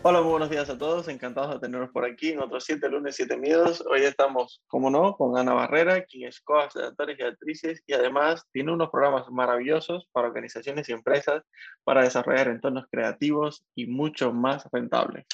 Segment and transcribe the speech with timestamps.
[0.00, 1.08] Hola, muy buenos días a todos.
[1.08, 3.84] Encantados de tenernos por aquí en otros 7 lunes, 7 miedos.
[3.90, 7.94] Hoy estamos, como no, con Ana Barrera, quien es coach de actores y actrices y
[7.94, 11.42] además tiene unos programas maravillosos para organizaciones y empresas
[11.82, 15.26] para desarrollar entornos creativos y mucho más rentables.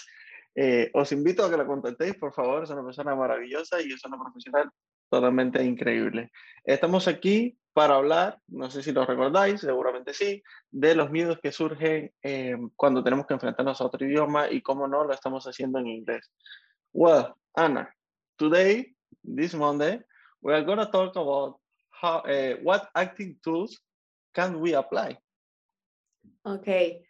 [0.55, 2.65] Eh, os invito a que la contactéis, por favor.
[2.65, 4.70] Es una persona maravillosa y es una profesional
[5.15, 6.33] totalmente increíble.
[6.65, 11.53] Estamos aquí para hablar, no sé si lo recordáis, seguramente sí, de los miedos que
[11.53, 15.79] surgen eh, cuando tenemos que enfrentarnos a otro idioma y cómo no lo estamos haciendo
[15.79, 16.33] en inglés.
[16.93, 17.95] Well, Anna,
[18.37, 20.01] today, this Monday,
[20.41, 23.81] we are going to talk about how, uh, what acting tools
[24.34, 25.19] can we apply.
[26.45, 27.03] Okay,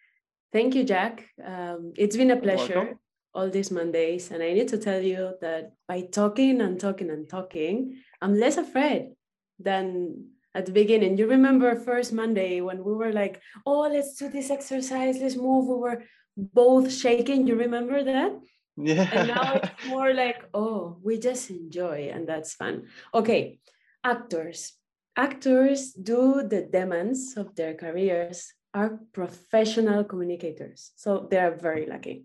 [0.52, 1.26] thank you, Jack.
[1.42, 2.98] Um, it's been a pleasure
[3.34, 7.28] all these Mondays, and I need to tell you that by talking and talking and
[7.28, 9.14] talking, I'm less afraid
[9.58, 11.18] than at the beginning.
[11.18, 15.66] You remember first Monday when we were like, oh, let's do this exercise, let's move.
[15.66, 16.04] We were
[16.36, 17.46] both shaking.
[17.46, 18.32] You remember that?
[18.76, 19.08] Yeah.
[19.12, 22.86] And now it's more like, oh, we just enjoy, and that's fun.
[23.12, 23.58] Okay,
[24.02, 24.74] actors.
[25.16, 30.90] Actors do the demands of their careers are professional communicators.
[30.96, 32.24] So they are very lucky.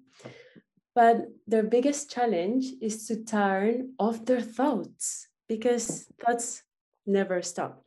[0.99, 6.63] But their biggest challenge is to turn off their thoughts because thoughts
[7.05, 7.85] never stop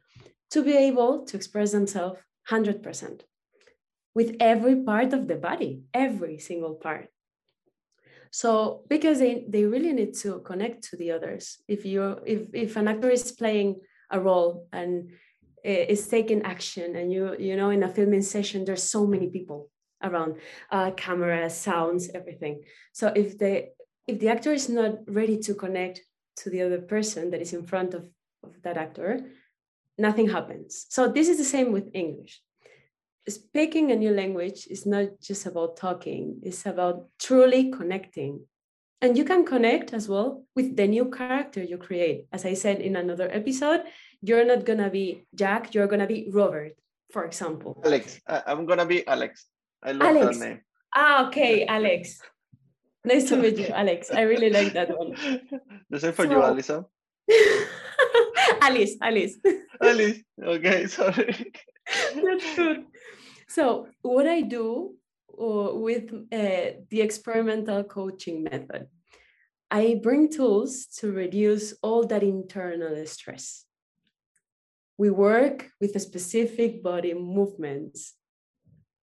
[0.53, 3.21] to be able to express themselves 100%
[4.15, 7.09] with every part of the body, every single part.
[8.31, 11.59] So because they, they really need to connect to the others.
[11.69, 15.11] If you if if an actor is playing a role and
[15.63, 19.29] eh, is taking action and you you know in a filming session there's so many
[19.29, 19.69] people
[20.03, 20.37] around
[20.71, 23.69] uh, camera sounds everything so if the
[24.07, 26.01] if the actor is not ready to connect
[26.37, 28.09] to the other person that is in front of,
[28.43, 29.21] of that actor
[29.99, 30.87] nothing happens.
[30.89, 32.41] So this is the same with English.
[33.29, 38.45] Speaking a new language is not just about talking, it's about truly connecting.
[39.01, 42.27] And you can connect as well with the new character you create.
[42.33, 43.83] As I said in another episode,
[44.21, 46.75] you're not gonna be Jack, you're gonna be Robert,
[47.13, 47.83] for example.
[47.85, 49.47] Alex, I'm gonna be Alex.
[49.83, 50.39] I love Alex.
[50.39, 50.61] that name.
[50.95, 52.21] Ah, okay, Alex.
[53.05, 54.11] Nice to meet you, Alex.
[54.11, 55.17] I really like that one.
[55.91, 56.85] The same for So- you, Alison.
[58.61, 59.37] Alice, Alice.
[59.81, 60.19] Alice.
[60.43, 61.53] Okay, sorry.
[62.15, 62.85] That's good.
[63.49, 64.95] So, what I do
[65.39, 68.87] uh, with uh, the experimental coaching method,
[69.71, 73.65] I bring tools to reduce all that internal stress.
[74.99, 78.15] We work with specific body movements.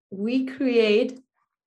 [0.10, 1.20] We create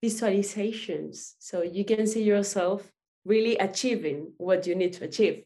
[0.04, 2.91] visualizations so you can see yourself
[3.25, 5.44] really achieving what you need to achieve.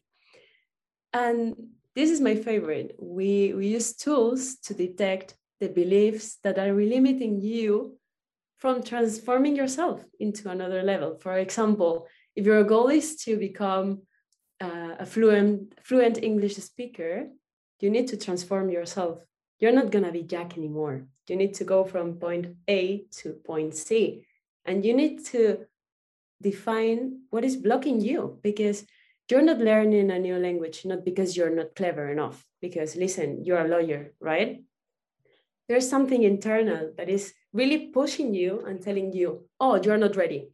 [1.13, 1.55] And
[1.95, 2.95] this is my favorite.
[2.99, 7.97] We, we use tools to detect the beliefs that are limiting you
[8.57, 11.17] from transforming yourself into another level.
[11.19, 14.01] For example, if your goal is to become
[14.59, 17.27] uh, a fluent, fluent English speaker,
[17.79, 19.19] you need to transform yourself.
[19.59, 21.07] You're not going to be Jack anymore.
[21.27, 24.25] You need to go from point A to point C.
[24.65, 25.65] And you need to
[26.41, 28.85] define what is blocking you because
[29.29, 33.65] you're not learning a new language not because you're not clever enough because listen you're
[33.65, 34.63] a lawyer right
[35.67, 40.49] there's something internal that is really pushing you and telling you oh you're not ready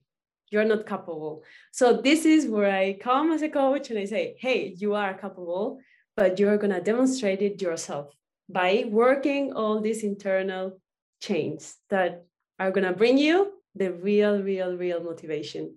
[0.49, 4.35] you're not capable so this is where i come as a coach and i say
[4.39, 5.79] hey you are capable
[6.15, 8.13] but you're going to demonstrate it yourself
[8.49, 10.79] by working all these internal
[11.21, 12.25] chains that
[12.59, 15.73] are going to bring you the real real real motivation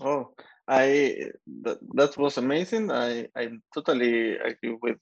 [0.00, 0.30] Oh,
[0.68, 1.16] I
[1.62, 2.90] that, that was amazing.
[2.92, 4.98] I I totally agree with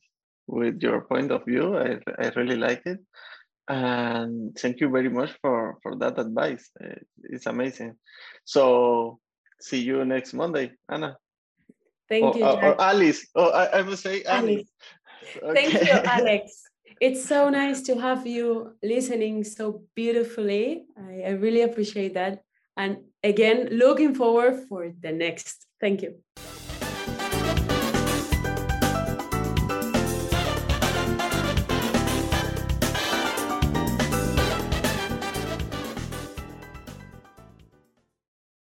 [0.46, 1.76] with your point of view.
[1.76, 3.00] I I really like it,
[3.68, 6.70] and thank you very much for for that advice.
[6.80, 6.96] Uh,
[7.28, 7.96] It's amazing.
[8.44, 9.18] So
[9.60, 11.18] see you next Monday, Anna.
[12.08, 13.26] thank or, you or- or Alice.
[13.34, 14.64] Oh, I, I must say Alice.
[14.64, 14.72] Alice.
[15.54, 16.62] Thank you, Alex.
[17.00, 20.86] It's so nice to have you listening so beautifully.
[20.96, 22.42] I, I really appreciate that.
[22.76, 25.66] And again, looking forward for the next.
[25.80, 26.16] Thank you.